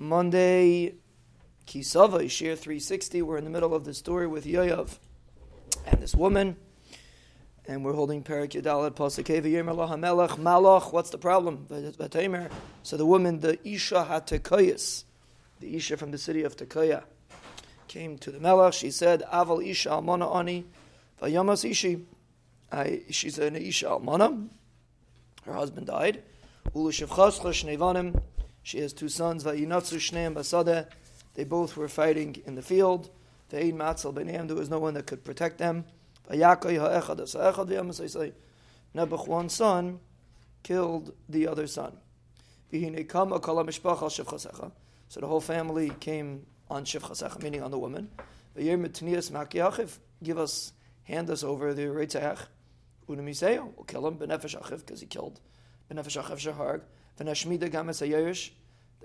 [0.00, 0.94] Monday,
[1.66, 3.20] Kisava, Ishir 360.
[3.22, 4.96] We're in the middle of the story with Yoav
[5.88, 6.56] and this woman.
[7.66, 10.92] And we're holding Perik Yadalat Pasakeva Yemer Melech Malach.
[10.92, 11.66] What's the problem?
[12.84, 15.02] So the woman, the Isha Hatekoyas,
[15.58, 17.02] the Isha from the city of Tekoya,
[17.88, 18.74] came to the Melech.
[18.74, 20.64] She said, Aval Isha Almana Ani,
[21.20, 22.06] Vayamas Ishi.
[22.70, 24.48] I, She's an Isha Almana.
[25.44, 26.22] Her husband died.
[28.68, 29.44] She has two sons.
[29.44, 29.64] They
[31.44, 33.08] both were fighting in the field.
[33.48, 35.86] There was no one that could protect them.
[36.30, 36.66] Nebuch,
[39.26, 40.00] one son,
[40.62, 41.96] killed the other son.
[42.70, 42.78] So
[45.18, 48.10] the whole family came on Shivchasecha, meaning on the woman.
[48.54, 50.72] Give us,
[51.04, 52.40] hand us over the Reitzach.
[53.06, 53.16] We'll
[53.86, 55.40] kill him, Benefesh Achiv, because he killed
[55.88, 55.96] They're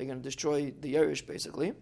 [0.06, 1.74] going to destroy the Yerush, basically.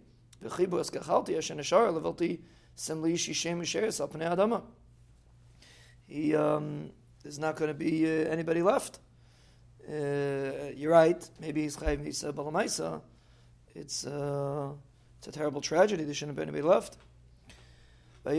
[6.06, 6.90] He, um,
[7.22, 8.98] there's not going to be uh, anybody left.
[9.88, 9.92] Uh,
[10.76, 13.00] you're right, maybe he's Chayim Misa Balamaisa.
[13.74, 14.70] It's, uh,
[15.18, 16.98] it's a terrible tragedy, there shouldn't be anybody left.
[18.24, 18.34] The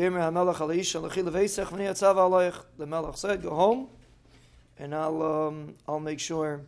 [2.86, 3.90] Melech said, "Go home,
[4.78, 6.62] and I'll um, I'll make sure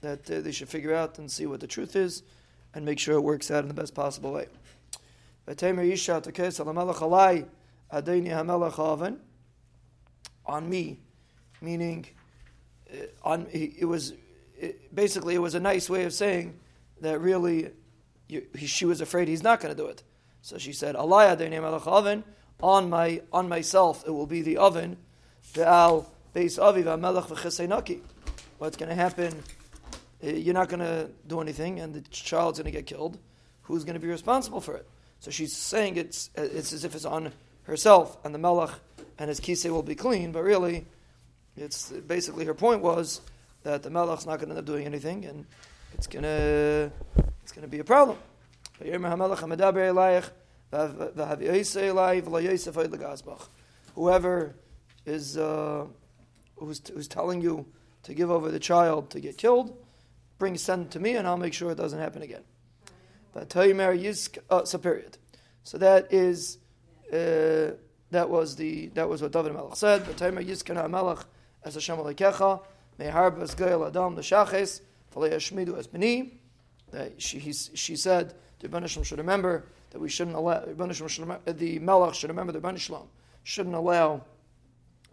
[0.00, 2.22] that uh, they should figure out and see what the truth is,
[2.74, 4.46] and make sure it works out in the best possible way."
[10.46, 10.98] On me,
[11.60, 12.06] meaning
[12.92, 14.14] uh, on it was
[14.58, 16.58] it, basically it was a nice way of saying
[17.00, 17.70] that really
[18.28, 20.02] you, he, she was afraid he's not going to do it.
[20.40, 21.36] So she said, "Allah
[22.62, 24.96] on my on myself it will be the oven,
[25.54, 28.00] the al beis aviv melech v'chesenaki.
[28.58, 29.42] What's going to happen?
[30.22, 33.18] Uh, you're not going to do anything, and the child's going to get killed.
[33.62, 34.88] Who's going to be responsible for it?
[35.20, 37.32] So she's saying it's it's as if it's on
[37.64, 38.70] herself, and the melech
[39.18, 40.86] and his kisei will be clean, but really,
[41.56, 43.20] it's basically her point was
[43.62, 45.46] that the melech's not going to end up doing anything, and
[45.94, 46.90] it's going to
[47.42, 48.18] it's going to be a problem.
[53.94, 54.54] Whoever
[55.04, 55.84] is uh,
[56.66, 57.66] who's, who's telling you
[58.04, 59.76] to give over the child to get killed,
[60.38, 62.42] bring send to me, and I'll make sure it doesn't happen again.
[63.32, 65.18] But Tayimer Yisk, uh, so period.
[65.64, 66.58] So that is
[67.12, 67.72] uh,
[68.10, 70.04] that was the that was what David Melech said.
[70.04, 71.24] But Tayimer Yiskana Melech
[71.64, 72.60] as Hashem Alekecha
[72.98, 76.40] Meharb as Gael Adam the Shaches Falei Shmidu as Bini.
[77.18, 82.52] She she said the Rebbeinu should remember that we shouldn't allow the Melech should remember
[82.52, 83.06] the Rebbeinu
[83.44, 84.24] shouldn't allow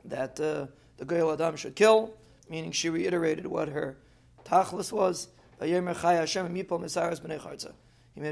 [0.05, 0.67] that uh,
[0.99, 2.13] the Goyal Adam should kill,
[2.47, 3.97] meaning she reiterated what her
[4.45, 5.29] tachlis was.
[5.59, 5.81] He made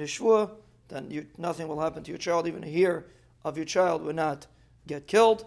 [0.01, 0.51] a shvur,
[0.87, 3.07] then you, nothing will happen to your child, even a hair
[3.43, 4.47] of your child will not
[4.85, 5.45] get killed,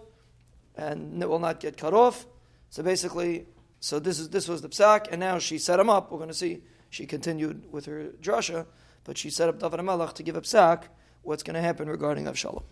[0.76, 2.26] and it will not get cut off.
[2.70, 3.46] So basically,
[3.80, 6.10] so this is this was the psak, and now she set him up.
[6.10, 8.66] We're going to see she continued with her drasha
[9.04, 10.84] but she set up David HaMelech to give a psak
[11.22, 12.62] what's going to happen regarding Avshalom.